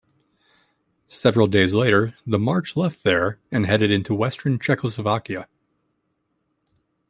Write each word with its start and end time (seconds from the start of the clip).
Several 1.09 1.45
days 1.45 1.75
later 1.75 2.15
the 2.25 2.39
march 2.39 2.75
left 2.75 3.03
there 3.03 3.37
and 3.51 3.67
headed 3.67 3.91
into 3.91 4.15
western 4.15 4.57
Czechoslovakia. 4.57 5.47